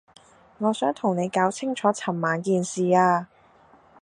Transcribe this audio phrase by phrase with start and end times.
[0.57, 3.27] 我想同你搞清楚噚晚件事啊